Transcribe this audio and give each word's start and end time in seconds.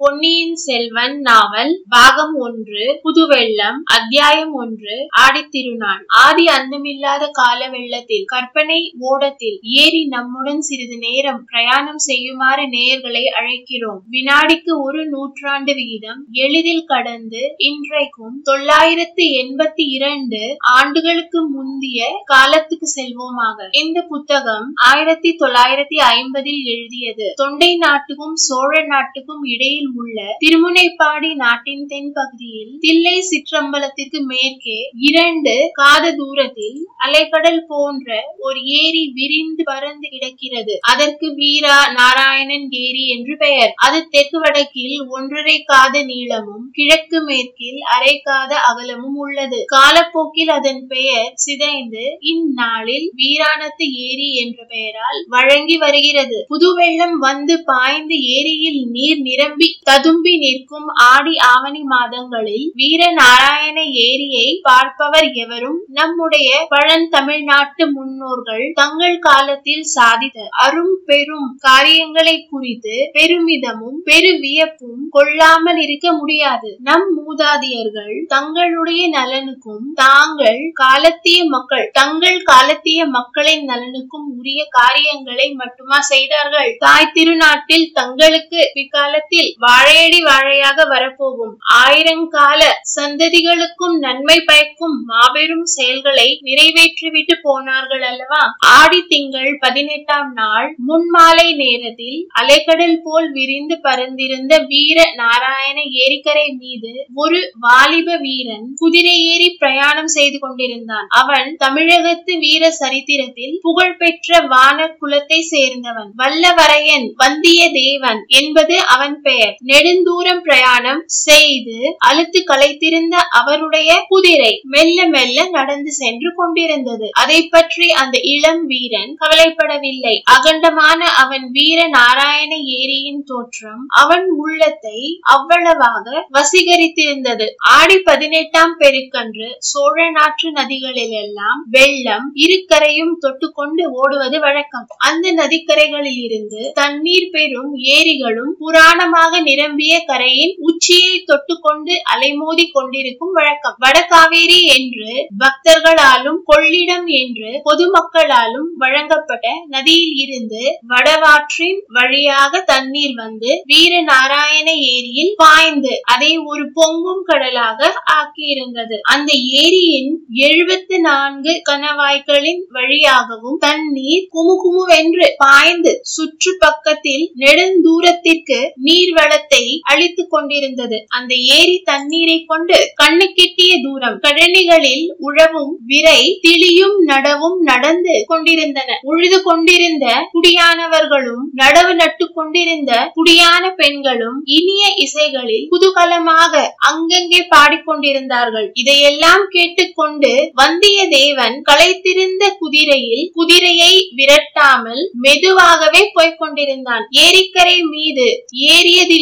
பொன்னியின் 0.00 0.54
செல்வன் 0.54 1.20
நாவல் 1.20 1.82
பாகம் 1.88 2.34
ஒன்று 2.34 3.00
புதுவெள்ளம் 3.02 3.78
அத்தியாயம் 3.84 4.52
ஒன்று 4.52 4.96
ஆடித்திருநாள். 5.20 6.02
ஆதி 6.06 6.44
அந்தமில்லாத 6.46 7.28
கால 7.32 7.68
வெள்ளத்தில் 7.68 8.24
கற்பனை 8.24 8.94
ஓடத்தில் 8.98 9.58
ஏறி 9.62 10.06
நம்முடன் 10.06 10.60
சிறிது 10.60 10.98
நேரம் 10.98 11.44
பிரயாணம் 11.44 11.98
செய்யுமாறு 11.98 12.62
நேயர்களை 12.62 13.22
அழைக்கிறோம். 13.40 13.98
வினாடிக்கு 14.10 14.82
ஒரு 14.82 15.08
நூற்றாண்டு 15.08 15.74
விகிதம் 15.74 16.26
எளிதில் 16.32 16.84
கடந்து 16.84 17.54
இன்றைக்கும் 17.56 18.40
தொள்ளாயிரத்து 18.42 19.24
எண்பத்தி 19.24 19.86
இரண்டு 19.96 20.56
ஆண்டுகளுக்கு 20.58 21.50
முந்திய 21.50 22.22
காலத்துக்கு 22.24 22.86
செல்வோமாக. 22.94 23.68
இந்த 23.82 24.02
புத்தகம் 24.02 24.72
ஆயிரத்தி 24.74 25.36
தொள்ளாயிரத்தி 25.40 25.98
ஐம்பதில் 26.14 26.64
எழுதியது. 26.64 27.32
தொண்டை 27.36 27.76
நாட்டுக்கும் 27.76 28.34
சோழ 28.34 28.86
நாட்டுக்கும் 28.86 29.42
இடையில் 29.42 29.86
உள்ள 29.94 30.36
திருமுனைப்பாடி 30.44 31.34
நாட்டின் 31.34 31.86
தென்பகுதியில் 31.86 32.72
தில்லை 32.78 33.22
சிற்றம்பலத்திற்கு 33.30 34.20
மேற்கே 34.20 34.78
இரண்டு 34.98 35.68
காத 35.72 36.12
தூரத்தில் 36.12 36.86
அலைக்கடல் 37.06 37.62
போன்ற 37.66 38.34
ஒரு 38.38 38.60
ஏரி 38.64 39.12
விரிந்து 39.14 39.62
பறந்து 39.64 40.08
கிடக்கிறது. 40.08 40.78
அதற்கு 40.80 41.34
வீரா 41.34 41.92
நாராயணன் 41.92 42.68
ஏரி 42.70 43.08
என்று 43.08 43.36
பெயர். 43.36 43.72
அது 43.76 44.08
தெற்கு 44.08 44.40
வடக்கில் 44.40 45.06
ஒன்றரை 45.08 45.62
காத 45.62 46.02
நீளமும் 46.02 46.68
கிழக்கு 46.72 47.24
மேற்கில் 47.24 47.80
அரை 47.80 48.20
காத 48.20 48.60
அகலமும் 48.60 49.14
உள்ளது. 49.14 49.64
காலப்போக்கில் 49.66 50.48
அதன் 50.48 50.86
பெயர் 50.86 51.32
சிதைந்து 51.34 52.18
இந்நாளில் 52.18 53.12
வீராணத்து 53.16 53.86
ஏரி 54.08 54.34
என்ற 54.34 54.64
பெயரால் 54.64 55.24
வழங்கி 55.28 55.76
வருகிறது. 55.76 56.46
புதுவெள்ளம் 56.48 57.18
வந்து 57.18 57.62
பாய்ந்து 57.64 58.14
ஏரியில் 58.14 58.82
நீர் 58.90 59.20
நிரம்பி 59.20 59.77
ததும்பி 59.86 60.32
நிற்கும் 60.38 60.88
ஆடி 61.12 61.34
ஆவணி 61.50 61.82
மாதங்களில் 61.92 62.66
வீர 62.74 63.02
நாராயண 63.12 63.78
ஏரியை 64.06 64.48
பார்ப்பவர் 64.62 65.28
எவரும்? 65.42 65.78
நம்முடைய 65.98 66.48
பழந்தமிழ்நாட்டு 66.70 67.84
முன்னோர்கள் 67.92 68.64
தங்கள் 68.74 69.18
காலத்தில் 69.18 69.86
சாதித்த 69.94 70.46
அரும் 70.64 70.96
பெரும் 71.04 71.48
காரியங்களை 71.58 72.36
குறித்து 72.50 72.96
பெருமிதமும் 73.12 73.98
பெருவியப்பும் 74.10 75.02
கொள்ளாமல் 75.10 75.80
இருக்க 75.84 76.12
முடியாது. 76.12 76.70
நம் 76.88 77.08
மூதாதையர்கள் 77.18 78.14
தங்களுடைய 78.26 79.02
நலனுக்கும் 79.08 79.86
தாங்கள் 79.94 80.60
காலத்திய 80.72 81.38
மக்கள் 81.54 81.86
தங்கள் 81.92 82.40
காலத்திய 82.42 83.06
மக்களின் 83.06 83.64
நலனுக்கும் 83.64 84.28
உரிய 84.38 84.60
காரியங்களை 84.70 85.48
மட்டுமா 85.54 86.00
செய்தார்கள்? 86.12 86.70
தாய் 86.78 87.12
திருநாட்டில் 87.16 87.88
தங்களுக்கு 87.92 88.60
பிற்காலத்தில் 88.74 89.50
வாழையடி 89.78 90.20
வாழையாக 90.22 90.84
வரப்போகும். 90.88 91.52
ஆயிரங்கால 91.84 92.60
சந்ததிகளுக்கும் 92.94 93.96
நன்மை 93.98 94.40
பயக்கும் 94.40 94.96
மாபெரும் 95.04 95.64
செயல்களை 95.64 96.40
நிறைவேற்றிவிட்டு 96.44 97.34
போனார்கள் 97.42 98.02
அல்லவா? 98.02 98.40
ஆடி 98.58 99.00
திங்கள் 99.08 99.58
பதினெட்டாம் 99.58 100.32
நாள் 100.32 100.74
முன்மாலை 100.86 101.54
நேரத்தில் 101.54 102.18
அலைக்கடல் 102.40 102.98
போல் 103.04 103.28
விரிந்து 103.32 103.78
பறந்திருந்த 103.82 104.58
வீர 104.66 105.12
நாராயண 105.16 105.78
ஏரிக்கரை 106.00 106.48
மீது 106.58 106.92
ஒரு 107.14 107.38
வாலிப 107.60 108.16
வீரன் 108.16 108.66
குதிரை 108.74 109.16
ஏறி 109.26 109.56
பிரயாணம் 109.58 110.12
செய்து 110.16 110.38
கொண்டிருந்தான். 110.38 111.06
அவன் 111.08 111.56
தமிழகத்து 111.56 112.38
வீர 112.38 112.70
சரித்திரத்தில் 112.70 113.58
புகழ்பெற்ற 113.62 114.40
வான 114.48 114.96
குலத்தை 115.00 115.40
சேர்ந்தவன். 115.54 116.10
வல்லவரையன் 116.18 117.08
வந்தியத்தேவன் 117.22 118.22
என்பது 118.42 118.76
அவன் 118.86 119.16
பெயர். 119.22 119.56
நெடுந்தூரம் 119.64 120.40
பிரயாணம் 120.40 121.02
செய்து 121.06 121.78
அழுத்து 121.98 122.40
களைத்திருந்த 122.46 123.16
அவருடைய 123.30 123.90
குதிரை 124.08 124.52
மெல்ல 124.64 125.06
மெல்ல 125.06 125.48
நடந்து 125.48 125.92
சென்று 125.92 126.30
கொண்டிருந்தது. 126.34 127.06
அதை 127.12 127.38
பற்றி 127.48 127.86
அந்த 127.90 128.16
இளம் 128.22 128.66
வீரன் 128.66 129.12
கவலைப்படவில்லை. 129.20 130.14
அகண்டமான 130.30 131.00
அவன் 131.14 131.50
வீர 131.50 131.86
நாராயண 131.88 132.52
ஏரியின் 132.78 133.22
தோற்றம் 133.24 133.82
அவன் 134.02 134.26
உள்ளத்தை 134.36 134.98
அவ்வளவாக 135.20 136.26
வசீகரித்திருந்தது. 136.32 137.46
ஆடி 137.70 137.98
பதினெட்டாம் 137.98 138.74
பெருக்கன்று 138.78 139.48
சோழ 139.58 140.10
நாற்று 140.10 140.50
நதிகளிலெல்லாம் 140.52 141.60
வெள்ளம் 141.70 142.26
இருக்கரையும் 142.46 143.14
தொட்டுக்கொண்டு 143.26 143.84
ஓடுவது 144.00 144.40
வழக்கம். 144.40 144.86
அந்த 144.96 145.32
நதிக்கரைகளில் 145.32 146.20
இருந்து 146.22 146.72
தண்ணீர் 146.74 147.30
பெறும் 147.30 147.72
ஏரிகளும் 147.96 148.52
புராணமாக 148.60 149.40
நிரம்பிய 149.48 149.94
கரையின் 150.10 150.54
உச்சியை 150.68 151.14
தொட்டுக்கொண்டு 151.22 151.94
அலைமோதி 152.12 152.64
கொண்டிருக்கும் 152.72 153.34
வழக்கம். 153.38 153.76
வடகாவேரி 153.84 154.60
என்று 154.76 155.10
பக்தர்களாலும் 155.42 156.40
கொள்ளிடம் 156.50 157.08
என்று 157.20 157.50
பொதுமக்களாலும் 157.68 158.68
வழங்கப்பட்ட 158.76 159.46
நதியில் 159.66 160.16
இருந்து 160.24 160.62
வடவாற்றின் 160.88 161.80
வழியாக 161.98 162.62
தண்ணீர் 162.62 163.14
வந்து 163.14 163.50
வீர 163.64 163.94
நாராயண 164.02 164.68
ஏரியில் 164.92 165.34
பாய்ந்து 165.36 165.94
அதை 166.14 166.30
ஒரு 166.50 166.64
பொங்கும் 166.74 167.24
கடலாக 167.24 167.90
ஆக்கியிருந்தது. 168.18 168.96
அந்த 169.14 169.30
ஏரியின் 169.62 170.12
எழுபத்தி 170.46 170.98
நான்கு 171.00 171.52
கணவாய்களின் 171.70 172.62
வழியாகவும் 172.76 173.58
தண்ணீர் 173.58 174.26
குமுகுமுவென்று 174.34 175.26
பாய்ந்து 175.36 175.92
சுற்று 176.14 176.52
பக்கத்தில் 176.58 177.24
நெடுந்தூரத்திற்கு 177.38 178.58
நீர் 178.86 179.12
வளத்தை 179.38 179.64
அழித்துக் 179.90 180.30
கொண்டிருந்தது. 180.30 180.96
அந்த 181.08 181.32
ஏரி 181.56 181.74
தண்ணீரை 181.84 182.36
கொண்டு 182.44 182.76
கண்ணுக்கெட்டிய 183.02 183.72
தூரம் 183.84 184.16
கழனிகளில் 184.24 185.04
உழவும் 185.28 185.72
விரை 185.86 186.20
திளியும் 186.40 186.96
நடவும் 187.08 187.58
நடந்து 187.62 188.14
கொண்டிருந்தன. 188.26 188.96
உழுது 189.02 189.38
கொண்டிருந்த 189.42 190.06
குடியானவர்களும் 190.34 191.44
நடவு 191.60 191.92
நட்டு 191.94 192.26
கொண்டிருந்த 192.30 192.92
குடியான 193.18 193.64
பெண்களும் 193.74 194.38
இனிய 194.58 194.84
இசைகளில் 194.96 195.68
குதூகலமாக 195.72 196.54
அங்கங்கே 196.90 197.40
பாடிக்கொண்டிருந்தார்கள் 197.54 198.68
இதையெல்லாம் 198.74 199.44
கேட்டுக்கொண்டு 199.50 200.32
வந்தியத்தேவன் 200.62 201.56
களைத்திருந்த 201.70 202.44
குதிரையில் 202.58 203.24
குதிரையை 203.32 203.92
விரட்டாமல் 204.18 205.02
மெதுவாகவே 205.20 206.02
போய்க் 206.14 206.38
கொண்டிருந்தான். 206.38 207.06
ஏரிக்கரை 207.24 207.78
மீது 207.88 208.26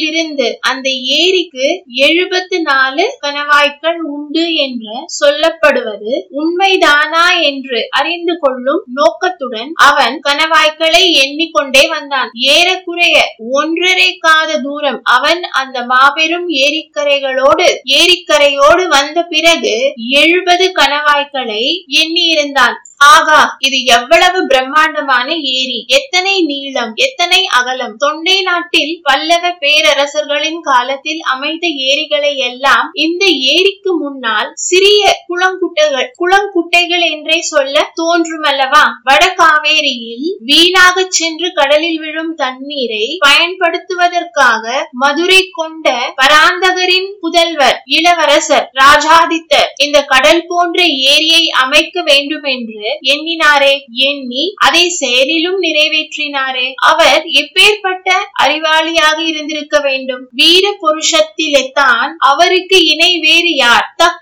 இருந்து 0.06 0.47
அந்த 0.61 0.89
ஏரிக்கு 1.19 1.67
எழுபத்து 2.06 2.59
நாலு 2.62 3.05
கணவாய்கள் 3.21 3.99
உண்டு 4.15 4.44
என்று 4.56 4.94
சொல்லப்படுவது 5.19 6.12
உண்மைதானா 6.39 7.27
என்று 7.43 7.81
அறிந்து 7.91 8.34
கொள்ளும் 8.41 8.83
நோக்கத்துடன் 8.94 9.71
அவன் 9.89 10.17
கணவாய்களை 10.28 11.03
எண்ணிக்கொண்டே 11.22 11.84
வந்தான். 11.89 12.31
ஏறக்குறைய 12.49 13.17
ஒன்றரை 13.53 14.09
காத 14.17 14.59
தூரம் 14.59 15.00
அவன் 15.17 15.43
அந்த 15.55 15.84
மாபெரும் 15.84 16.49
ஏரிக்கரைகளோடு 16.65 17.67
ஏரிக்கரையோடு 17.97 18.84
வந்த 18.88 19.19
பிறகு 19.23 19.75
எழுபது 20.21 20.67
கணவாய்களை 20.73 21.65
எண்ணியிருந்தான். 22.00 22.77
ஆகா 23.01 23.41
இது 23.59 23.79
எவ்வளவு 23.87 24.39
பிரம்மாண்டமான 24.47 25.27
ஏரி. 25.55 25.79
எத்தனை 25.89 26.34
நீளம் 26.43 26.93
எத்தனை 26.97 27.41
அகலம். 27.59 27.95
தொண்டை 27.97 28.37
நாட்டில் 28.43 28.93
பல்லவ 29.03 29.45
பேரரசர்களின் 29.62 30.61
காலத்தில் 30.61 31.21
அமைந்த 31.25 31.67
ஏரிகளை 31.89 32.33
எல்லாம் 32.49 32.89
இந்த 33.05 33.25
ஏரிக்கு 33.53 33.93
முன்னால் 33.97 34.49
சிறிய 34.67 35.03
குளங்குட்டைகள் 35.31 36.09
குளங்குட்டைகள் 36.21 37.05
என்றே 37.11 37.39
சொல்ல 37.43 37.85
தோன்றுமல்லவா? 38.01 38.85
வட 39.03 39.23
காவேரியில் 39.35 40.27
வீணாக 40.45 41.06
சென்று 41.11 41.51
கடலில் 41.53 41.99
விழும் 41.99 42.35
தண்ணீரை 42.35 43.05
பயன்படுத்துவதற்காக 43.27 44.65
மதுரை 44.97 45.43
கொண்ட 45.50 45.87
பராந்தகரின் 46.17 47.11
புதல்வர் 47.23 47.79
இளவரசர் 47.97 48.67
ராஜாதித்தர் 48.81 49.70
இந்த 49.79 49.99
கடல் 50.05 50.44
போன்ற 50.47 50.79
ஏரியை 51.12 51.44
அமைக்க 51.65 52.03
வேண்டும் 52.03 52.49
என்று 52.56 52.86
எண்ணினாரே 53.00 53.79
எண்ணி 53.93 54.53
அதை 54.56 54.88
செயலிலும் 54.88 55.62
நிறைவேற்றினாரே. 55.62 56.73
அவர் 56.75 57.25
எப்பேற்பட்ட 57.27 58.12
அறிவாளியாக 58.43 59.19
இருந்திருக்க 59.27 59.81
வேண்டும். 59.81 60.29
வீர 60.31 60.77
புருஷத்திலே 60.83 61.71
தான் 61.73 62.17
அவருக்கு 62.19 62.85
இணை 62.85 63.19
வேறு 63.19 63.55
யார்? 63.55 63.94
தக்கோலத்தில் 63.97 64.16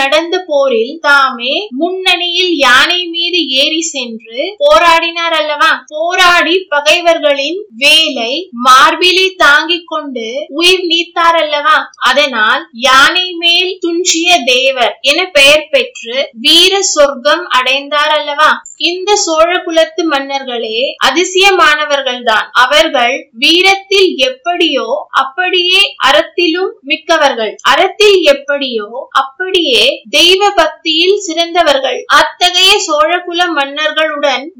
நடந்த 0.00 0.36
போரில் 0.46 0.94
தாமே 1.00 1.54
முன்னணியில் 1.80 2.52
யானை 2.56 3.00
மீது 3.14 3.38
ஏறி 3.60 3.80
சென்று 3.92 4.40
போராடினார் 4.62 5.36
அல்லவா? 5.40 5.70
போராடி 5.86 6.56
பகைவர்களின் 6.68 7.60
வேலை 7.76 8.32
மார்பிலே 8.66 9.26
தாங்கிக் 9.36 9.88
கொண்டு 9.92 10.26
உயிர் 10.60 10.84
நீத்தார் 10.84 11.38
அல்லவா? 11.42 11.76
அதனால் 12.10 12.62
யானை 12.86 13.26
மேல் 13.34 13.72
துஞ்சிய 13.80 14.28
தேவர் 14.44 14.94
என 15.10 15.20
பெயர் 15.36 15.66
பெற்று 15.70 16.16
வீர 16.40 16.82
சொர்க்கம் 16.94 17.44
அடைந்தார் 17.58 18.12
அல்லவா? 18.18 18.50
இந்த 18.88 19.10
சோழ 19.24 19.48
குலத்து 19.58 20.02
மன்னர்களே 20.04 20.78
அதிசயமானவர்கள்தான். 21.06 22.46
அவர்கள் 22.64 23.16
வீரத்தில் 23.38 24.10
எப்படியோ 24.28 24.86
அப்படியே 25.22 25.80
அறத்திலும் 26.08 26.72
மிக்கவர்கள். 26.82 27.52
அறத்தில் 27.70 28.18
எப்படியோ 28.34 28.88
அப்படியே 29.22 29.82
தெய்வ 30.10 30.50
பக்தியில் 30.50 31.18
சிறந்தவர்கள். 31.18 32.04
அத்தகைய 32.06 32.72
சோழகுல 32.86 33.46
மன்னர்களுடன் 33.56 34.50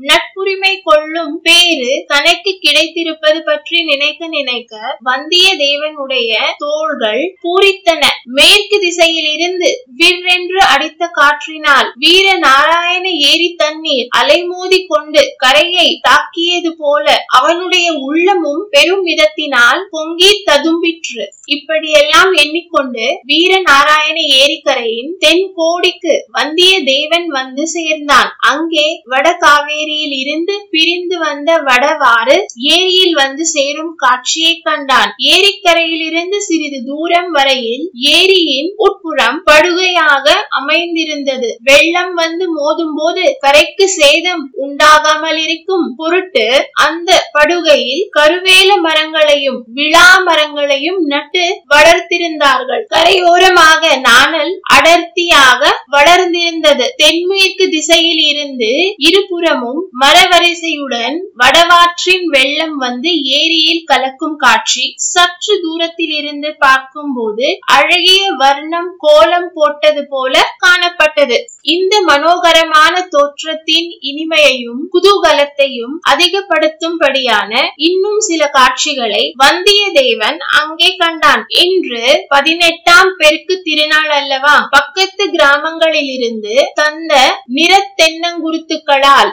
நட்புரிமை 0.50 0.75
கொள்ளும் 0.87 1.35
பேரு 1.43 1.91
தனக்கு 2.12 2.50
கிடைத்திருப்பது 2.62 3.41
பற்றி 3.49 3.76
நினைக்க 3.91 4.29
நினைக்க 4.29 4.73
வந்தியத்தேவனுடைய 5.08 6.31
தோள்கள் 6.62 7.23
பூரித்தன. 7.44 8.02
மேற்கு 8.37 8.76
திசையில் 8.85 9.29
இருந்து 9.35 9.69
விற்றென்று 10.00 10.61
அடித்த 10.73 11.08
காற்றினால் 11.19 11.88
வீர 12.05 12.26
நாராயண 12.47 13.05
ஏரி 13.31 13.49
தண்ணீர் 13.62 14.08
அலைமோதி 14.20 14.81
கொண்டு 14.93 15.23
கரையை 15.44 15.88
தாக்கியது 16.08 16.73
போல 16.82 17.06
அவனுடைய 17.38 17.87
உள்ளமும் 18.08 18.64
பெரும் 18.75 19.05
விதத்தினால் 19.11 19.82
பொங்கி 19.94 20.32
ததும்பிற்று. 20.49 21.26
இப்படியெல்லாம் 21.56 22.35
எண்ணிக்கொண்டு 22.43 23.06
வீர 23.31 23.52
நாராயண 23.70 24.19
ஏரிக்கரையின் 24.41 25.14
தென் 25.25 25.47
கோடிக்கு 25.61 26.17
வந்தியத்தேவன் 26.38 27.31
வந்து 27.38 27.64
சேர்ந்தான். 27.76 28.31
அங்கே 28.52 28.88
வட 29.12 29.26
காவேரியில் 29.44 30.17
இருந்து 30.20 30.38
இருந்து 30.40 30.56
பிரிந்து 30.75 31.16
வந்த 31.22 31.50
வடவாறு 31.66 32.37
ஏரியில் 32.75 33.16
வந்து 33.20 33.44
சேரும் 33.54 33.90
காட்சியை 34.02 34.52
கண்டான். 34.66 35.10
ஏரிக்கரையிலிருந்து 35.32 36.38
சிறிது 36.48 36.78
தூரம் 36.88 37.31
வரையில் 37.37 37.84
ஏரியின் 38.12 38.70
உட்புறம் 38.87 39.38
படுகையாக 39.48 40.26
அமைந்திருந்தது. 40.60 41.48
வெள்ளம் 41.69 42.14
வந்து 42.22 42.46
மோதும் 42.58 42.94
போது 42.98 43.25
கரைக்கு 43.44 43.87
சேதம் 43.96 44.44
உண்டாகாமல் 44.64 45.40
இருக்கும் 45.44 45.87
பொருட்டு 46.00 46.46
அந்த 46.87 47.10
படுகையில் 47.37 48.04
கருவேல 48.19 48.70
மரங்களையும் 48.87 49.60
விழா 49.78 50.08
மரங்களையும் 50.28 51.00
நட்டு 51.12 51.44
வளர்த்திருந்தார்கள். 51.75 52.84
கரையோரமாக 52.96 53.92
நாணல் 54.08 54.54
அடர்த்தியாக 54.76 55.60
வளர்ந்திருந்தது. 55.96 56.87
தென்மேற்கு 57.02 57.66
திசையில் 57.76 58.25
இருந்து 58.32 58.72
இருபுறமும் 59.08 59.81
மர 60.02 60.16
தரவரிசையுடன் 60.20 61.14
வடவாற்றின் 61.37 62.25
வெள்ளம் 62.25 62.75
வந்து 62.76 63.11
ஏரியில் 63.37 63.84
கலக்கும் 63.84 64.34
காட்சி 64.37 64.82
சற்று 65.05 65.55
தூரத்தில் 65.62 66.12
இருந்து 66.17 66.50
பார்க்கும் 66.58 67.12
போது 67.17 67.46
அழகிய 67.76 68.22
வர்ணம் 68.32 68.90
கோலம் 68.99 69.50
போட்டது 69.55 70.02
போல 70.08 70.34
காணப்பட்டது. 70.64 71.37
இந்த 71.75 71.94
மனோகரமான 72.00 72.94
தோற்றத்தின் 73.08 73.88
இனிமையையும் 74.00 74.82
குதூகலத்தையும் 74.94 75.94
அதிகப்படுத்தும்படியான 76.12 77.52
இன்னும் 77.90 78.20
சில 78.20 78.43
காட்சிகளை 78.49 79.23
வந்தியத்தேவன் 79.44 80.38
அங்கே 80.61 80.90
கண்டான். 80.96 81.44
இன்று 81.64 82.05
பதினெட்டாம் 82.28 83.14
பெருக்கு 83.16 83.56
திருநாள் 83.62 84.12
அல்லவா? 84.20 84.56
பக்கத்து 84.70 85.26
கிராமங்களில் 85.31 86.12
இருந்து 86.19 86.55
தந்த 86.75 87.14
நிற 87.56 87.73
தென்னங்குருத்துக்களால் 88.02 89.32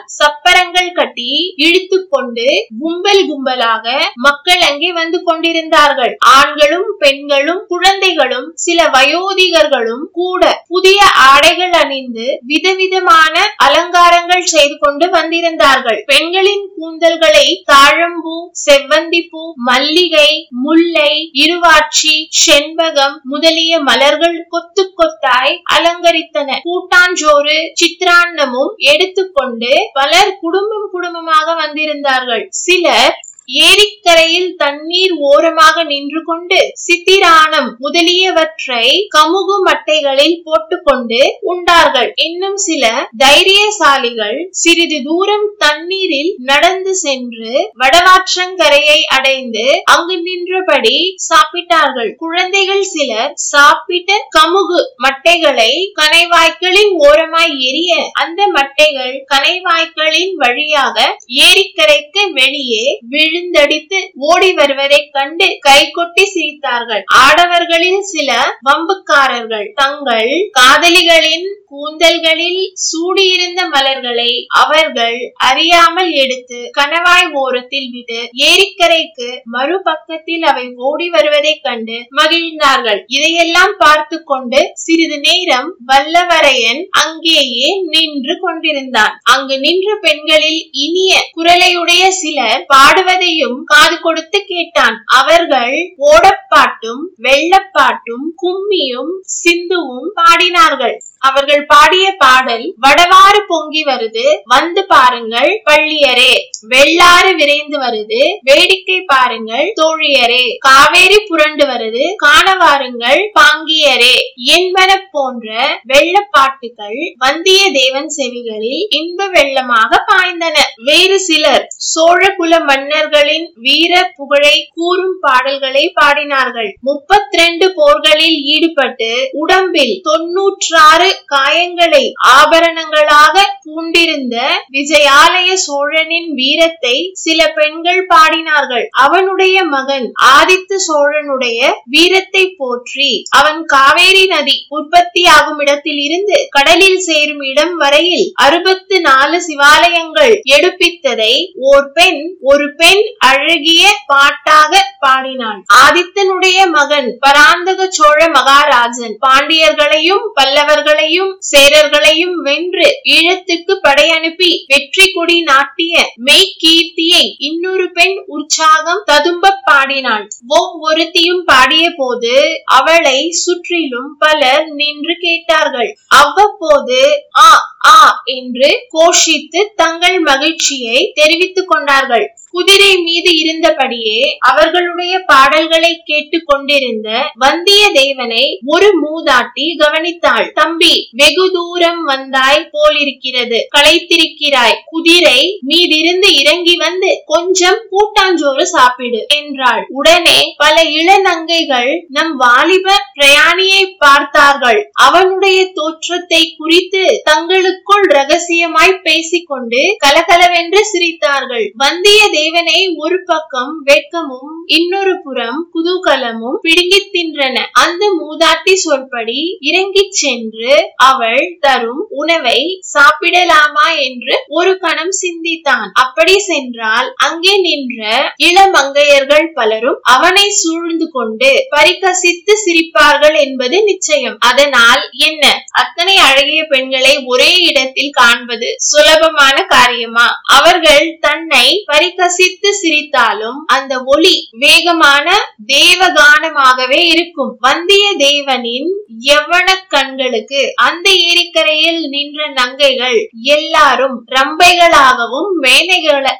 கயிறுகள் 0.78 0.98
கட்டி 0.98 1.30
இழுத்து 1.64 1.98
கொண்டு 2.10 2.46
கும்பல் 2.80 3.22
கும்பலாக 3.28 3.86
மக்கள் 4.26 4.62
அங்கே 4.68 4.90
வந்து 4.98 5.18
கொண்டிருந்தார்கள். 5.28 6.12
ஆண்களும் 6.34 6.90
பெண்களும் 6.98 7.62
குழந்தைகளும் 7.72 8.48
சில 8.64 8.78
வயோதிகர்களும் 8.96 10.04
கூட 10.18 10.42
புதிய 10.72 11.00
ஆடைகள் 11.28 11.74
அணிந்து 11.80 12.26
விதவிதமான 12.50 13.34
அலங்காரங்கள் 13.66 14.46
செய்து 14.54 14.76
கொண்டு 14.78 15.06
வந்திருந்தார்கள். 15.16 16.00
பெண்களின் 16.10 16.64
கூந்தல்களை 16.76 17.46
தாழம்பூ 17.72 18.36
செவ்வந்திப்பூ 18.64 19.42
மல்லிகை 19.68 20.30
முல்லை 20.64 21.12
இருவாட்சி 21.44 22.14
செண்பகம் 22.44 23.16
முதலிய 23.32 23.72
மலர்கள் 23.88 24.38
கொத்து 24.54 24.84
கொத்தாய் 25.00 25.56
அலங்கரித்தன. 25.76 26.58
கூட்டாஞ்சோறு 26.68 27.58
சித்திராண்ணமும் 27.80 28.72
எடுத்துக்கொண்டு 28.92 29.72
பலர் 29.98 30.32
குடும்பம் 30.68 30.94
குடும்பமாக 30.96 31.52
வந்திருந்தார்கள். 31.60 32.42
சிலர் 32.62 33.14
ஏரிக்கரையில் 33.48 34.50
தண்ணீர் 34.56 35.12
ஓரமாக 35.28 35.84
நின்று 35.84 36.20
கொண்டு 36.24 36.58
சித்திரானம் 36.84 37.68
முதலியவற்றை 37.78 38.86
கமுகு 39.16 39.56
மட்டைகளில் 39.68 40.36
போட்டுக்கொண்டு 40.44 41.20
உண்டார்கள். 41.42 42.10
இன்னும் 42.16 42.56
சில 42.56 42.84
தைரியசாலிகள் 43.18 44.38
சிறிது 44.62 44.98
தூரம் 45.02 45.46
தண்ணீரில் 45.58 46.30
நடந்து 46.40 46.94
சென்று 46.94 47.52
வடவாற்றங்கரையை 47.78 48.98
அடைந்து 49.16 49.64
அங்கு 49.84 50.16
நின்றபடி 50.20 50.96
சாப்பிட்டார்கள். 51.28 52.10
குழந்தைகள் 52.16 52.84
சிலர் 52.84 53.32
சாப்பிட்ட 53.46 54.20
கமுகு 54.38 54.80
மட்டைகளை 55.04 55.72
கனைவாய்க்களின் 56.00 56.92
ஓரமாய் 57.08 57.56
எரிய 57.70 57.92
அந்த 58.12 58.40
மட்டைகள் 58.58 59.16
கனைவாய்க்களின் 59.34 60.34
வழியாக 60.36 60.96
ஏரிக்கரைக்கு 61.42 62.22
வெளியே 62.32 62.84
விழு 63.10 63.36
விழுந்தடித்து 63.38 63.98
ஓடி 64.30 64.50
வருவதை 64.52 65.00
கண்டு 65.16 65.46
கைகொட்டி 65.66 66.24
சிரித்தார்கள். 66.34 67.02
ஆடவர்களில் 67.24 68.02
சில 68.12 68.30
வம்புக்காரர்கள் 68.68 69.68
தங்கள் 69.80 70.30
காதலிகளின் 70.58 71.46
கூந்தல்களில் 71.72 72.60
சூடியிருந்த 72.84 73.60
மலர்களை 73.72 74.30
அவர்கள் 74.60 75.18
அறியாமல் 75.48 76.12
எடுத்து 76.22 76.58
கணவாய் 76.78 77.28
ஓரத்தில் 77.42 77.90
விட்டு 77.94 78.20
ஏரிக்கரைக்கு 78.48 79.28
மறுபக்கத்தில் 79.54 80.44
அவை 80.50 80.64
ஓடி 80.88 81.08
வருவதை 81.08 81.54
கண்டு 81.66 81.98
மகிழ்ந்தார்கள். 82.18 83.00
இதையெல்லாம் 83.16 83.74
பார்த்து 83.78 84.18
கொண்டு 84.24 84.60
சிறிது 84.84 85.18
நேரம் 85.26 85.68
வல்லவரையன் 85.90 86.82
அங்கேயே 87.02 87.68
நின்று 87.94 88.36
கொண்டிருந்தான். 88.44 89.14
அங்கு 89.34 89.58
நின்ற 89.58 89.98
பெண்களில் 90.06 90.62
இனிய 90.84 91.12
குரலையுடைய 91.36 92.04
சிலர் 92.20 92.64
பாடுவதை 92.66 93.27
அனைத்தையும் 93.28 93.64
காது 93.64 93.96
கொடுத்து 94.00 94.38
கேட்டான். 94.46 94.96
அவர்கள் 95.18 95.74
ஓடப்பாட்டும் 96.10 97.02
வெள்ளப்பாட்டும் 97.22 98.24
கும்மியும் 98.42 99.12
சிந்துவும் 99.36 100.08
பாடினார்கள். 100.20 100.96
அவர்கள் 101.18 101.66
பாடிய 101.66 102.14
பாடல் 102.18 102.74
வடவாறு 102.80 103.40
பொங்கி 103.48 103.84
வருது 103.84 104.24
வந்து 104.44 104.86
பாருங்கள் 104.86 105.62
பள்ளியரே. 105.70 106.32
வெள்ளாறு 106.68 107.36
விரைந்து 107.36 107.78
வருது 107.78 108.20
வேடிக்கை 108.42 109.00
பாருங்கள் 109.06 109.72
தோழியரே. 109.80 110.44
காவேரி 110.58 111.18
புரண்டு 111.26 111.66
வருது 111.66 112.04
காண 112.16 112.54
வாருங்கள் 112.54 113.32
பாங்கியரே. 113.40 114.14
என்பன 114.56 115.08
போன்ற 115.10 115.80
வெள்ளப்பாட்டுகள் 115.88 116.98
வந்தியத்தேவன் 117.24 118.10
செவிகளில் 118.16 118.86
இன்ப 118.88 119.28
வெள்ளமாக 119.28 119.90
பாய்ந்தன. 120.06 120.56
வேறு 120.84 121.20
சிலர் 121.20 121.66
சோழ 121.76 122.34
குல 122.36 122.60
மன்னர்களின் 122.60 123.52
வீர 123.56 124.12
புகழை 124.16 124.68
கூறும் 124.74 125.16
பாடல்களை 125.20 125.92
பாடினார்கள். 126.00 126.70
முப்பத்தி 126.80 127.36
ரெண்டு 127.36 127.72
போர்களில் 127.74 128.38
ஈடுபட்டு 128.44 129.28
உடம்பில் 129.32 130.00
தொன்னூற்றாறு 130.02 131.07
காயங்களை 131.34 132.04
ஆபரணங்களாக 132.38 133.34
பூண்டிருந்த 133.64 134.36
விஜயாலய 134.76 135.48
சோழனின் 135.66 136.30
வீரத்தை 136.34 136.96
சில 137.24 137.40
பெண்கள் 137.58 138.02
பாடினார்கள். 138.06 138.86
அவனுடைய 139.04 139.56
மகன் 139.74 140.06
ஆதித்த 140.34 140.80
சோழனுடைய 140.88 141.70
வீரத்தை 141.94 142.44
போற்றி 142.60 143.10
அவன் 143.40 143.60
காவேரி 143.64 144.24
நதி 144.26 144.56
உற்பத்தியாகும் 144.68 145.60
இடத்தில் 145.60 146.00
இருந்து 146.06 146.38
கடலில் 146.50 147.00
சேரும் 147.00 147.44
இடம் 147.50 147.76
வரையில் 147.76 148.26
அறுபத்து 148.46 148.96
நாலு 149.00 149.38
சிவாலயங்கள் 149.48 150.34
எடுப்பித்ததை 150.56 151.34
ஓர் 151.70 151.88
பெண் 151.92 152.20
ஒரு 152.50 152.66
பெண் 152.76 153.02
அழகிய 153.30 153.84
பாட்டாக 154.06 154.72
பாடினான். 155.00 155.60
ஆதித்தனுடைய 155.82 156.58
மகன் 156.70 157.08
பராந்தக 157.20 157.86
சோழ 157.98 158.20
மகாராஜன். 158.36 159.14
பாண்டியர்களையும் 159.26 160.24
பல்லவர்கள் 160.34 160.97
சேரர்களையும் 160.98 162.34
வென்று 162.42 162.86
ஈழத்துக்கு 163.04 163.74
படையனுப்பி 163.82 164.64
வெற்றி 164.66 165.12
கொடி 165.14 165.42
நாட்டிய 165.42 166.12
மெய் 166.16 166.56
கீர்த்தியை 166.62 167.34
இன்னொரு 167.38 167.92
பெண் 167.92 168.24
உற்சாகம் 168.26 169.02
ததும்ப 169.04 169.60
பாடினாள். 169.64 170.26
ஒவ்வொருத்தியும் 170.48 171.42
பாடிய 171.44 171.90
போது 171.96 172.62
அவளை 172.64 173.30
சுற்றிலும் 173.30 174.16
பலர் 174.18 174.66
நின்று 174.72 175.16
கேட்டார்கள். 175.20 175.98
அவ்வப்போது 176.06 177.24
ஆ 177.38 177.76
ஆ 177.86 178.22
என்று 178.24 178.86
கோஷித்து 178.92 179.60
தங்கள் 179.76 180.20
மகிழ்ச்சியை 180.20 181.12
தெரிவித்துக் 181.14 181.68
கொண்டார்கள். 181.68 182.32
குதிரை 182.50 182.96
மீது 182.98 183.30
இருந்தபடியே 183.30 184.20
அவர்களுடைய 184.38 185.18
பாடல்களை 185.26 186.02
கேட்டு 186.04 186.42
கொண்டிருந்த 186.44 187.08
வந்தியத்தேவனை 187.40 188.58
ஒரு 188.64 188.88
மூதாட்டி 189.02 189.66
கவனித்தாள். 189.78 190.52
தம்பி 190.52 191.08
வெகு 191.12 191.50
தூரம் 191.52 192.04
வந்தாய் 192.04 192.68
போலிருக்கிறது. 192.70 193.68
களைத்திருக்கிறாய். 193.76 194.76
குதிரை 194.84 195.60
மீதிருந்து 195.66 196.28
இறங்கி 196.32 196.76
வந்து 196.76 197.22
கொஞ்சம் 197.26 197.78
கூட்டாஞ்சோறு 197.92 198.62
சாப்பிடு 198.62 199.26
என்றாள். 199.28 199.86
உடனே 199.88 200.54
பல 200.56 200.82
இளநங்கைகள் 200.82 202.00
நம் 202.08 202.36
வாலிப 202.36 202.92
பிரயாணியை 203.20 203.94
பார்த்தார்கள். 203.98 204.90
அவனுடைய 204.92 205.70
தோற்றத்தை 205.74 206.54
குறித்து 206.58 207.22
தங்களுக்குள் 207.68 208.06
ரகசியமாய் 208.16 208.92
பேசிக்கொண்டு 209.06 209.80
கலகலவென்று 210.04 210.80
சிரித்தார்கள். 210.90 211.64
வந்திய 211.82 212.20
தேவனை 212.32 212.78
ஒரு 212.96 213.18
பக்கம் 213.24 213.72
வெட்கமும் 213.86 214.54
இன்னொரு 214.76 215.14
புறம் 215.24 215.58
குதூகலமும் 215.74 216.58
பிடுங்கி 216.60 217.00
தின்றன. 217.14 217.56
அந்த 217.82 218.02
மூதாட்டி 218.18 218.74
சொற்படி 218.84 219.40
இறங்கி 219.70 220.04
சென்று 220.20 220.72
அவள் 221.08 221.44
தரும் 221.60 222.02
உணவை 222.20 222.60
சாப்பிடலாமா 222.94 223.86
என்று 224.06 224.34
ஒரு 224.58 224.72
கணம் 224.78 225.14
சிந்தித்தான். 225.22 225.90
அப்படி 226.04 226.36
சென்றால் 226.48 227.10
அங்கே 227.28 227.54
நின்ற 227.60 228.32
இளமங்கையர்கள் 228.48 229.48
பலரும் 229.54 230.00
அவனை 230.16 230.46
சூழ்ந்து 230.62 231.08
கொண்டு 231.10 231.52
பரிகசித்து 231.76 232.54
சிரிப்பார்கள் 232.64 233.38
என்பது 233.46 233.76
நிச்சயம். 233.84 234.38
அதனால் 234.52 235.04
என்ன? 235.28 235.44
அத்தனை 235.82 236.16
அழகிய 236.30 236.60
பெண்களை 236.64 237.14
ஒரே 237.26 237.52
இடத்தில் 237.66 238.10
காண்பது 238.10 238.74
சுலபமான 238.76 239.64
காரியமா? 239.64 240.40
அவர்கள் 240.42 241.18
தன்னை 241.20 241.84
பரிகசித்து 241.92 242.70
சிரித்தாலும் 242.82 243.60
அந்த 243.66 244.02
ஒளி 244.04 244.48
வேகமான 244.50 245.36
தேவகானமாகவே 245.66 247.00
இருக்கும். 247.06 247.56
வந்திய 247.58 248.16
தேவனின் 248.18 248.90
யவன 249.24 249.66
கண்களுக்கு 249.88 250.72
அந்த 250.74 251.10
ஏரிக்கரையில் 251.10 252.08
நின்ற 252.08 252.52
நங்கைகள் 252.52 253.28
எல்லாரும் 253.42 254.26
ரம்பைகளாகவும் 254.30 255.50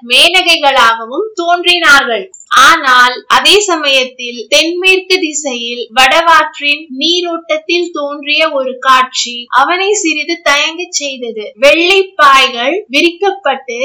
மேனகைகளாகவும் 0.09 1.29
தோன்றினார்கள். 1.35 2.33
ஆனால் 2.51 3.17
அதே 3.29 3.57
சமயத்தில் 3.61 4.39
தென்மேற்கு 4.49 5.17
திசையில் 5.19 5.83
வடவாற்றின் 5.99 6.83
நீரோட்டத்தில் 7.01 7.89
தோன்றிய 7.91 8.43
ஒரு 8.51 8.73
காட்சி 8.79 9.35
அவனை 9.61 9.89
சிறிது 9.95 10.37
தயங்க 10.43 10.83
செய்தது. 10.91 11.45
வெள்ளை 11.57 12.01
பாய்கள் 12.15 12.77
விரிக்கப்பட்டு 12.89 13.79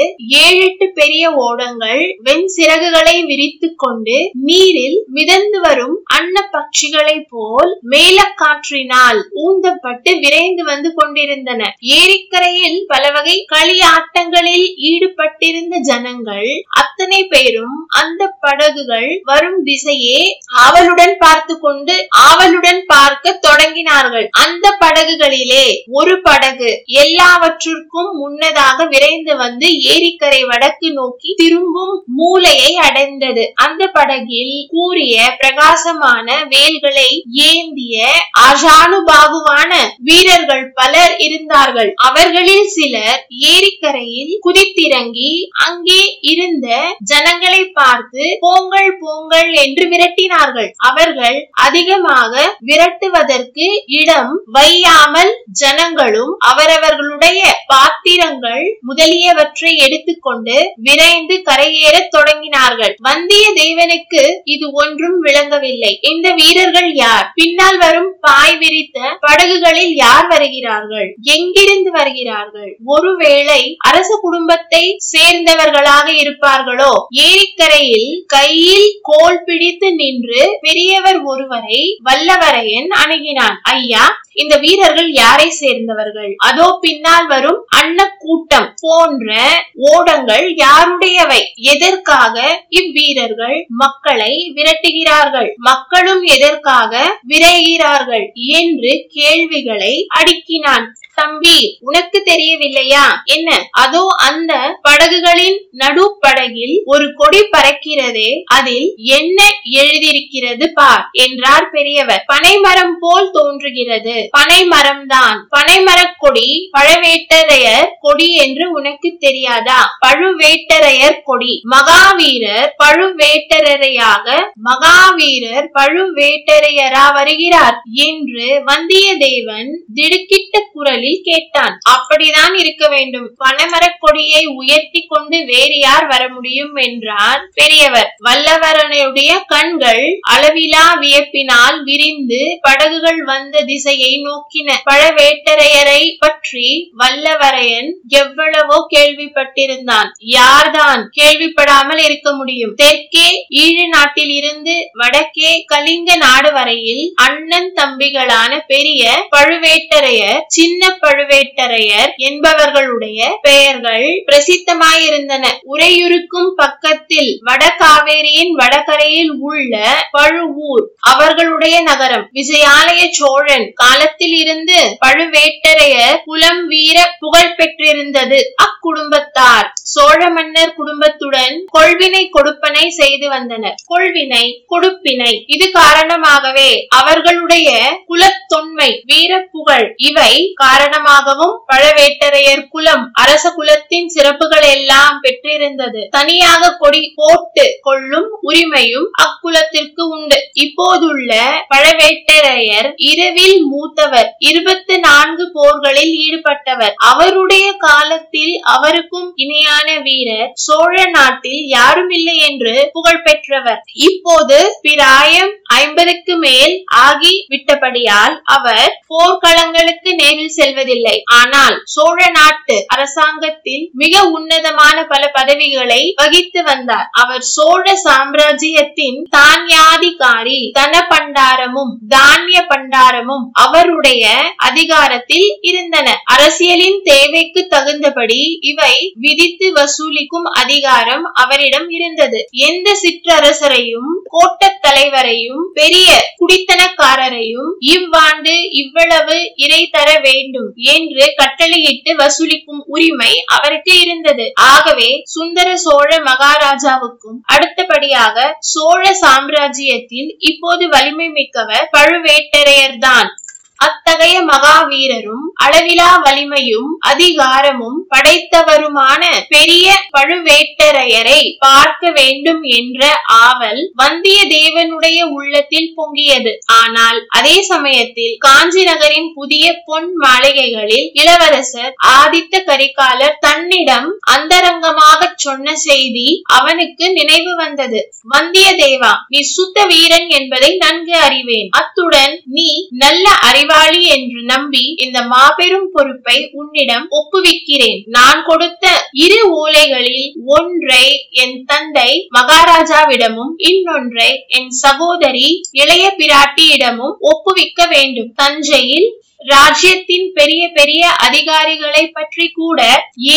ஏழெட்டு 0.44 0.86
பெரிய 0.92 1.24
ஓடங்கள் 1.44 2.02
வெண் 2.22 2.48
சிறகுகளை 2.56 3.16
விரித்து 3.26 3.70
கொண்டு 3.74 4.16
நீரில் 4.48 4.98
மிதந்து 5.08 5.60
வரும் 5.60 5.96
அன்ன 6.16 6.36
பட்சிகளை 6.52 7.16
போல் 7.28 7.72
மேலக்காற்றினால் 7.94 9.20
ஊந்தப்பட்டு 9.44 10.10
விரைந்து 10.20 10.64
வந்து 10.64 10.92
கொண்டிருந்தன. 10.94 11.60
ஏரிக்கரையில் 11.98 12.80
பல 12.86 13.04
வகை 13.10 13.36
களியாட்டங்களில் 13.54 14.66
ஈடுபட்டிருந்த 14.90 15.76
ஜனங்கள் 15.82 16.50
அத்தனை 16.80 17.20
பேரும் 17.26 17.76
அந்த 18.02 18.22
படகுகள் 18.54 19.08
வரும் 19.28 19.60
திசையே 19.66 20.18
ஆவலுடன் 20.64 21.14
பார்த்து 21.22 21.54
கொண்டு 21.64 21.94
ஆவலுடன் 22.26 22.80
பார்க்க 22.86 23.32
தொடங்கினார்கள். 23.46 24.26
அந்த 24.42 24.66
படகுகளிலே 24.82 25.64
ஒரு 25.98 26.14
படகு 26.26 26.70
எல்லாவற்றிற்கும் 27.04 28.10
முன்னதாக 28.20 28.86
விரைந்து 28.92 29.32
வந்து 29.36 29.68
ஏரிக்கரை 29.92 30.40
வடக்கு 30.50 30.88
நோக்கி 30.98 31.30
திரும்பும் 31.40 31.94
மூலையை 32.18 32.70
அடைந்தது. 32.86 33.44
அந்த 33.66 33.82
படகில் 33.96 34.54
கூறிய 34.74 35.24
பிரகாசமான 35.40 36.28
வேல்களை 36.54 37.08
ஏந்திய 37.48 38.06
அஜானுபாகுவான 38.46 39.72
வீரர்கள் 40.08 40.66
பலர் 40.78 41.16
இருந்தார்கள். 41.26 41.92
அவர்களில் 42.08 42.70
சிலர் 42.76 43.20
ஏரிக்கரையில் 43.52 44.34
குதித்திறங்கி 44.46 45.32
அங்கே 45.66 46.00
இருந்த 46.32 46.68
ஜனங்களை 47.12 47.62
பார்த்து 47.80 48.24
போங்கள் 48.44 48.90
போங்கள் 49.04 49.50
என்று 49.64 49.84
விரட்டினார்கள். 49.92 50.70
அவர்கள் 50.90 51.36
அதிகமாக 51.66 52.32
விரட்டுவதற்கு 52.68 53.66
இடம் 54.00 54.32
வையாமல் 54.56 55.32
ஜனங்களும் 55.62 56.32
அவரவர்களுடைய 56.50 57.40
பாத்திரங்கள் 57.72 58.64
முதலியவற்றை 58.88 59.72
எடுத்துக்கொண்டு 59.86 60.56
விரைந்து 60.86 61.36
கரையேற 61.48 61.96
தொடங்கினார்கள். 62.16 62.94
வந்தியத்தேவனுக்கு 63.08 64.22
இது 64.54 64.66
ஒன்றும் 64.82 65.18
விளங்கவில்லை. 65.26 65.92
இந்த 66.12 66.26
வீரர்கள் 66.40 66.90
யார்? 67.02 67.26
பின்னால் 67.34 67.78
வரும் 67.78 68.10
பாய் 68.20 68.56
விரித்த 68.62 68.98
படகுகளில் 69.24 69.94
யார் 70.04 70.26
வருகிறார்கள்? 70.26 71.08
எங்கிருந்து 71.36 71.90
வருகிறார்கள்? 71.98 72.70
ஒருவேளை 72.94 73.60
அரச 73.88 74.10
குடும்பத்தை 74.22 74.82
சேர்ந்தவர்களாக 75.12 76.06
இருப்பார்களோ? 76.22 76.92
ஏரிக்கரையில் 77.26 78.10
கையில் 78.34 78.88
கோல் 79.02 79.42
பிடித்து 79.46 79.88
நின்று 79.94 80.42
பெரியவர் 80.60 81.18
ஒருவரை 81.22 81.80
வல்லவரையன் 82.04 82.90
அணுகினான். 83.02 83.56
ஐயா 83.74 84.04
இந்த 84.34 84.56
வீரர்கள் 84.56 85.10
யாரை 85.12 85.50
சேர்ந்தவர்கள்? 85.50 86.34
அதோ 86.36 86.78
பின்னால் 86.80 87.26
வரும் 87.26 87.64
அன்ன 87.68 88.16
கூட்டம் 88.18 88.74
போன்ற 88.80 89.38
ஓடங்கள் 89.74 90.54
யாருடையவை? 90.54 91.40
எதற்காக 91.54 92.66
இவ்வீரர்கள் 92.68 93.66
மக்களை 93.68 94.52
விரட்டுகிறார்கள்? 94.54 95.52
மக்களும் 95.56 96.22
எதற்காக 96.22 97.20
விரைகிறார்கள் 97.28 98.26
என்று 98.34 99.06
கேள்விகளை 99.08 100.06
அடுக்கினான். 100.20 100.86
தம்பி 101.14 101.78
உனக்கு 101.80 102.22
தெரியவில்லையா? 102.22 103.22
என்ன? 103.24 103.68
அதோ 103.70 104.06
அந்த 104.16 104.78
படகுகளின் 104.82 105.58
நடுப்படகில் 105.72 106.82
ஒரு 106.84 107.14
கொடி 107.14 107.38
பறக்கிறதே 107.38 108.42
அதில் 108.44 108.94
என்ன 108.96 109.42
எழுதியிருக்கிறது 109.70 110.72
பார்? 110.72 111.08
என்றார் 111.12 111.70
பெரியவர். 111.70 112.24
பனைமரம் 112.26 112.96
போல் 113.00 113.30
தோன்றுகிறது. 113.30 114.23
பனைமரம் 114.30 115.06
தான் 115.06 115.48
பனைமரக் 115.56 116.18
கொடி 116.18 116.70
பழவேட்டரையர் 116.78 117.88
கொடி 118.00 118.34
என்று 118.34 118.72
உனக்கு 118.72 119.16
தெரியாதா? 119.18 119.98
பழுவேட்டரையர் 120.06 121.18
கொடி. 121.24 121.62
மகாவீரர் 121.70 122.70
பழுவேட்டரையாக 122.84 124.26
மகாவீரர் 124.64 125.68
பழுவேட்டரையரா 125.78 127.12
வருகிறார் 127.12 127.80
என்று 127.92 128.62
வந்தியத்தேவன் 128.66 129.70
திடுக்கிட்ட 129.94 130.62
குரலில் 130.72 131.20
கேட்டான். 131.22 131.78
அப்படிதான் 131.90 132.54
இருக்க 132.54 132.88
வேண்டும். 132.88 133.28
பனைமரக் 133.44 134.00
கொடியை 134.00 134.46
உயர்த்தி 134.46 135.06
கொண்டு 135.08 135.44
வேறு 135.44 135.78
யார் 135.78 136.06
வர 136.06 136.28
முடியும் 136.28 136.74
என்றார் 136.74 137.48
பெரியவர். 137.54 138.10
வல்லவரனுடைய 138.24 139.32
கண்கள் 139.46 140.04
அளவிலா 140.20 140.98
வியப்பினால் 141.00 141.82
விரிந்து 141.82 142.58
படகுகள் 142.60 143.24
வந்த 143.24 143.62
திசையை 143.66 144.13
நோக்கின 144.22 144.76
பழவேட்டரையரை 144.90 146.02
பற்றி 146.18 146.68
வல்லவரையன் 146.98 147.90
எவ்வளவோ 148.08 148.86
கேள்விப்பட்டிருந்தான். 148.94 150.08
யார்தான் 150.18 151.10
கேள்விப்படாமல் 151.20 151.98
இருக்க 151.98 152.32
முடியும்? 152.32 152.74
தெற்கே 152.74 153.46
ஈழ 153.48 153.88
நாட்டில் 153.88 154.30
இருந்து 154.30 154.90
வடக்கே 154.92 155.64
கலிங்க 155.66 156.16
நாடு 156.16 156.52
வரையில் 156.52 157.12
அண்ணன் 157.14 157.72
தம்பிகளான 157.76 158.52
பெரிய 158.66 159.28
பழுவேட்டரையர் 159.36 160.40
சின்ன 160.46 160.98
பழுவேட்டரையர் 161.02 162.12
என்பவர்களுடைய 162.18 163.20
பெயர்கள் 163.42 164.06
பிரசித்தமாயிருந்தன. 164.26 165.44
உரையுருக்கும் 165.74 166.50
பக்கத்தில் 166.56 167.42
வடகாவேரியின் 167.46 168.52
வடகரையில் 168.52 169.32
உள்ள 169.40 169.74
பழுவூர் 170.10 170.84
அவர்களுடைய 171.00 171.82
நகரம். 171.82 172.30
விஜயாலய 172.34 173.02
சோழன் 173.10 173.72
காலத்தில் 174.04 174.34
இருந்து 174.42 174.78
பழுவேட்டரையர் 175.02 176.16
குலம் 176.24 176.62
வீர 176.70 176.96
புகழ் 177.20 177.54
பெற்றிருந்தது. 177.58 178.38
அக்குடும்பத்தார் 178.64 179.68
சோழ 179.92 180.20
மன்னர் 180.36 180.74
குடும்பத்துடன் 180.78 181.54
கொள்வினை 181.76 182.22
கொடுப்பனை 182.36 182.84
செய்து 182.98 183.26
வந்தனர். 183.34 183.76
கொள்வினை 183.92 184.42
கொடுப்பினை 184.72 185.30
இது 185.54 185.66
காரணமாகவே 185.78 186.68
அவர்களுடைய 186.98 187.68
குலத்தொன்மை 188.10 188.90
வீர 189.10 189.32
புகழ் 189.54 189.86
இவை 190.08 190.32
காரணமாகவும் 190.64 191.54
பழவேட்டரையர் 191.70 192.64
குலம் 192.74 193.04
அரச 193.22 193.44
குலத்தின் 193.58 194.10
சிறப்புகள் 194.16 194.66
எல்லாம் 194.76 195.16
பெற்றிருந்தது. 195.20 196.02
தனியாக 196.18 196.72
கொடி 196.82 197.02
போட்டு 197.16 197.66
கொள்ளும் 197.88 198.30
உரிமையும் 198.48 199.08
அக்குலத்திற்கு 199.26 200.04
உண்டு. 200.16 200.40
இப்போதுள்ள 200.66 201.32
பழவேட்டரையர் 201.74 202.90
இரவில் 203.12 203.58
மூத்த 203.72 203.93
மூத்தவர். 203.94 204.28
இருபத்தி 204.48 204.94
நான்கு 204.98 205.44
போர்களில் 205.54 206.14
ஈடுபட்டவர். 206.22 206.94
அவருடைய 207.10 207.66
காலத்தில் 207.78 208.54
அவருக்கும் 208.74 209.28
இணையான 209.42 209.88
வீரர். 210.06 210.48
சோழ 210.64 210.94
நாட்டில் 211.16 211.60
யாரும் 211.74 212.10
இல்லை 212.10 212.36
என்று 212.48 212.72
புகழ் 212.92 213.20
பெற்றவர். 213.26 213.80
இப்போது 214.08 214.58
பிராயம் 214.86 215.52
ஐம்பதுக்கு 215.74 216.34
மேல் 216.36 216.74
ஆகி 217.04 217.32
விட்டபடியால் 217.52 218.34
அவர் 218.56 218.90
போர்க்களங்களுக்கு 219.12 220.10
நேரில் 220.22 220.56
செல்வதில்லை. 220.58 221.16
ஆனால் 221.38 221.76
சோழ 221.94 222.18
நாட்டு 222.38 222.78
அரசாங்கத்தில் 222.96 223.84
மிக 224.02 224.24
உன்னதமான 224.38 224.96
பல 225.14 225.22
பதவிகளை 225.38 226.02
வகித்து 226.22 226.62
வந்தார். 226.70 227.08
அவர் 227.22 227.46
சோழ 227.54 227.84
சாம்ராஜ்யத்தின் 228.06 229.20
தானியாதிகாரி 229.38 230.60
தன 230.80 231.06
பண்டாரமும் 231.14 231.94
தானிய 232.16 232.58
பண்டாரமும் 232.68 233.46
அவர் 233.64 233.83
அவருடைய 233.84 234.26
அதிகாரத்தில் 234.68 235.48
இருந்தன. 235.60 236.08
அரசியலின் 236.24 237.00
தேவைக்கு 237.04 237.60
தகுந்தபடி 237.66 238.38
இவை 238.60 238.94
விதித்து 239.14 239.66
வசூலிக்கும் 239.72 240.46
அதிகாரம் 240.52 241.24
அவரிடம் 241.34 241.88
இருந்தது. 241.90 242.40
எந்த 242.68 242.88
சிற்றரசரையும் 243.02 244.12
கோட்ட 244.32 244.70
தலைவரையும் 244.80 245.64
பெரிய 245.74 246.08
குடித்தனக்காரரையும் 246.40 247.70
இவ்வாண்டு 247.94 248.54
இவ்வளவு 248.72 249.36
இறை 249.56 249.82
தர 249.88 250.08
வேண்டும் 250.18 250.70
என்று 250.94 251.26
கட்டளையிட்டு 251.36 252.12
வசூலிக்கும் 252.16 252.82
உரிமை 252.86 253.32
அவருக்கு 253.46 253.94
இருந்தது. 254.00 254.48
ஆகவே 254.70 255.10
சுந்தர 255.36 255.76
சோழ 255.76 256.10
மகாராஜாவுக்கும் 256.30 257.38
அடுத்தபடியாக 257.54 258.56
சோழ 258.72 259.04
சாம்ராஜ்யத்தில் 259.22 260.32
இப்போது 260.50 260.84
வலிமை 260.88 261.28
மிக்கவர் 261.28 261.88
பழுவேட்டரையர்தான். 261.96 263.30
அத்தகைய 263.78 264.36
மகாவீரரும் 264.42 265.46
அளவிலா 265.54 266.10
வலிமையும் 266.24 266.90
அதிகாரமும் 266.98 267.98
படைத்தவருமான 268.14 269.22
பெரிய 269.48 269.86
பழுவேட்டரையரை 270.16 271.40
பார்க்க 271.58 272.10
வேண்டும் 272.10 272.62
என்ற 272.62 273.20
ஆவல் 273.24 273.82
வந்தியத்தேவனுடைய 274.02 275.18
உள்ளத்தில் 275.28 275.94
பொங்கியது. 275.96 276.52
ஆனால் 276.66 277.26
அதே 277.28 277.56
சமயத்தில் 277.62 278.36
காஞ்சி 278.38 278.84
நகரின் 278.84 279.30
புதிய 279.34 279.66
பொன் 279.84 280.10
மாளிகைகளில் 280.16 281.10
இளவரசர் 281.12 281.92
ஆதித்த 282.06 282.62
கரிகாலர் 282.66 283.38
தன்னிடம் 283.40 284.08
அந்தரங்கமாக 284.34 285.32
சொன்ன 285.36 285.76
செய்தி 285.76 286.28
அவனுக்கு 286.44 287.12
நினைவு 287.12 287.56
வந்தது. 287.56 288.00
வந்தியத்தேவா 288.34 289.12
நீ 289.28 289.40
சுத்த 289.40 289.86
வீரன் 289.86 290.28
என்பதை 290.28 290.76
நன்கு 290.76 291.16
அறிவேன். 291.18 291.68
அத்துடன் 291.70 292.42
நீ 292.44 292.88
நல்ல 292.90 293.26
அறிவாளி 293.64 294.00
என்று 294.14 294.40
நம்பி 294.42 294.82
இந்த 294.96 295.18
மாபெரும் 295.22 295.86
பொறுப்பை 295.92 296.36
உன்னிடம் 296.52 297.06
ஒப்புவிக்கிறேன். 297.18 298.00
நான் 298.16 298.40
கொடுத்த 298.46 298.84
இரு 299.24 299.40
ஓலைகளில் 299.60 300.26
ஒன்றை 300.56 301.06
என் 301.42 301.56
தந்தை 301.66 302.10
மகாராஜாவிடமும் 302.38 303.54
இன்னொன்றை 303.70 304.30
என் 304.48 304.70
சகோதரி 304.84 305.48
இளைய 305.72 306.04
பிராட்டியிடமும் 306.18 307.16
ஒப்புவிக்க 307.32 307.86
வேண்டும். 307.94 308.32
தஞ்சையில் 308.34 309.08
ராஜ்யத்தின் 309.46 310.28
பெரிய 310.34 310.62
பெரிய 310.74 311.02
அதிகாரிகளை 311.26 312.04
பற்றி 312.08 312.46
கூட 312.48 312.80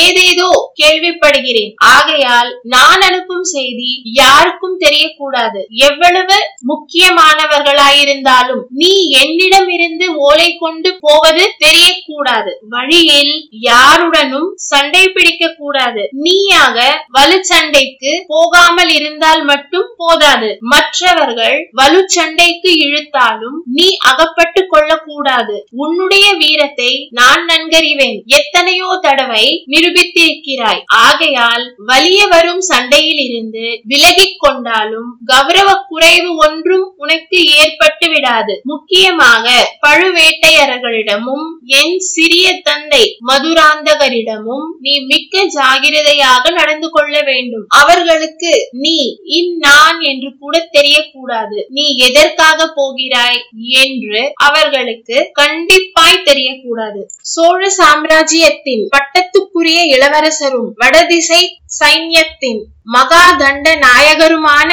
ஏதேதோ 0.02 0.50
கேள்விப்படுகிறேன். 0.82 1.74
ஆகையால் 1.94 2.50
நான் 2.76 3.02
அனுப்பும் 3.02 3.48
செய்தி 3.54 3.90
யாருக்கும் 4.14 4.78
தெரியக்கூடாது. 4.80 5.62
எவ்வளவு 5.88 6.38
முக்கியமானவர்களாயிருந்தாலும் 6.72 8.64
நீ 8.82 8.94
என்னிடம் 9.22 9.70
இருந்து 9.70 10.06
ஓலை 10.28 10.50
கொண்டு 10.58 10.90
போவது 11.00 11.44
தெரியக்கூடாது. 11.66 12.52
வழியில் 12.70 13.34
யாருடனும் 13.70 14.50
சண்டை 14.70 15.04
பிடிக்க 15.08 15.54
கூடாது. 15.58 16.04
நீயாக 16.26 16.78
வலு 17.12 17.38
சண்டைக்கு 17.44 18.14
போகாமல் 18.28 18.90
இருந்தால் 18.90 19.44
மட்டும் 19.44 19.90
போதாது. 19.98 20.50
மற்றவர்கள் 20.74 21.58
வலு 21.72 22.02
சண்டைக்கு 22.16 22.72
இழுத்தாலும் 22.86 23.58
நீ 23.78 23.88
அகப்பட்டு 24.12 24.62
கொள்ளக்கூடாது. 24.68 25.56
உன்னுடைய 25.98 26.34
வீரத்தை 26.34 27.08
நான் 27.12 27.44
நன்கறிவேன். 27.48 28.18
எத்தனையோ 28.26 28.88
தடவை 29.02 29.46
நிரூபித்திருக்கிறாய். 29.68 30.82
ஆகையால் 30.86 31.74
வலிய 31.86 32.26
வரும் 32.26 32.60
சண்டையில் 32.60 33.22
இருந்து 33.28 33.82
விலகிக் 33.84 34.40
கொண்டாலும் 34.40 35.10
கௌரவ 35.26 35.70
குறைவு 35.88 36.36
ஒன்றும் 36.36 36.94
உனக்கு 36.98 37.40
ஏற்பட்டு 37.46 38.10
விடாது. 38.10 38.62
முக்கியமாக 38.64 39.78
பழுவேட்டையர்களிடமும் 39.88 41.48
என் 41.80 41.98
சிறிய 41.98 42.54
தந்தை 42.64 43.18
மதுராந்தகரிடமும் 43.28 44.68
நீ 44.80 45.00
மிக்க 45.00 45.44
ஜாகிரதையாக 45.58 46.54
நடந்து 46.54 46.90
கொள்ள 46.90 47.22
வேண்டும். 47.22 47.66
அவர்களுக்கு 47.68 48.54
நீ 48.72 48.98
இந்நான் 49.24 50.00
என்று 50.02 50.32
கூட 50.40 50.70
தெரியக்கூடாது. 50.74 51.58
நீ 51.70 51.88
எதற்காக 51.98 52.72
போகிறாய்? 52.76 53.42
என்று 53.84 54.32
அவர்களுக்கு 54.36 55.30
கண்டிப்பாக 55.34 55.86
கண்டிப்பாய் 55.88 56.26
தெரியக்கூடாது. 56.26 57.02
சோழ 57.34 57.70
சாம்ராஜ்யத்தின் 57.70 58.84
பட்டத்துக்குரிய 58.94 59.80
இளவரசரும் 59.96 60.70
வடதிசை 60.76 61.42
சைன்யத்தின் 61.80 62.62
மகாதண்ட 62.94 63.68
நாயகருமான 63.86 64.70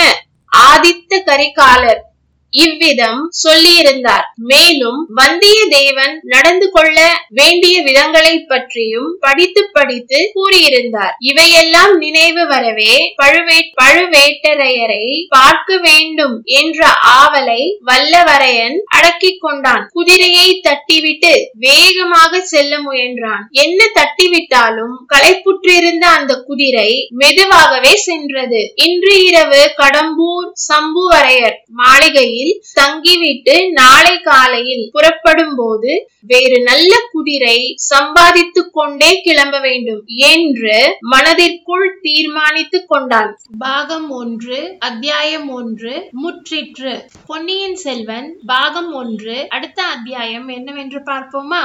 ஆதித்த 0.52 1.20
கரிகாலர் 1.26 2.00
இவ்விதம் 2.62 3.20
சொல்லியிருந்தார். 3.44 4.26
மேலும் 4.50 5.00
வந்தியத்தேவன் 5.16 6.14
நடந்து 6.22 6.70
கொள்ள 6.70 6.98
வேண்டிய 7.28 7.82
விதங்களை 7.82 8.34
பற்றியும் 8.46 9.08
படித்து 9.20 9.62
படித்து 9.72 10.18
கூறியிருந்தார். 10.34 11.14
இவையெல்லாம் 11.18 11.94
நினைவு 11.98 12.46
வரவே 12.46 12.94
பழுவே 13.22 13.58
பழுவேட்டரையரை 13.82 15.04
பார்க்க 15.28 15.78
வேண்டும் 15.78 16.36
என்ற 16.44 16.80
ஆவலை 17.20 17.62
வல்லவரையன் 17.86 18.76
அடக்கிக் 18.96 19.40
கொண்டான். 19.40 19.84
குதிரையை 19.92 20.60
தட்டிவிட்டு 20.68 21.32
வேகமாக 21.58 22.40
செல்ல 22.52 22.78
முயன்றான். 22.78 23.44
என்ன 23.64 23.80
தட்டிவிட்டாலும் 23.98 24.94
களைப்புற்றிருந்த 25.14 26.04
அந்த 26.18 26.32
குதிரை 26.46 26.90
மெதுவாகவே 27.22 27.94
சென்றது. 28.08 28.62
இன்று 28.86 29.14
இரவு 29.24 29.62
கடம்பூர் 29.78 30.48
சம்புவரையர் 30.68 31.56
மாளிகையில் 31.80 32.43
தங்கிவிட்டு 32.74 33.72
நாளை 33.72 34.20
காலையில் 34.20 34.88
புறப்படும் 34.92 35.54
போது 35.56 36.08
வேறு 36.20 36.62
நல்ல 36.62 36.96
குதிரை 37.12 37.72
சம்பாதித்துக் 37.76 38.72
கொண்டே 38.72 39.20
கிளம்ப 39.22 39.60
வேண்டும் 39.60 40.02
என்று 40.06 40.96
மனதிற்குள் 41.00 41.98
தீர்மானித்துக் 42.02 42.88
கொண்டான். 42.88 43.38
பாகம் 43.58 44.10
ஒன்று 44.10 44.76
அத்தியாயம் 44.78 45.48
ஒன்று 45.48 46.10
முற்றிற்று. 46.22 46.92
பொன்னியின் 47.26 47.76
செல்வன் 47.76 48.38
பாகம் 48.46 48.92
ஒன்று 48.92 49.46
அடுத்த 49.48 49.82
அத்தியாயம் 49.82 50.48
என்னவென்று 50.48 51.00
பார்ப்போமா? 51.00 51.60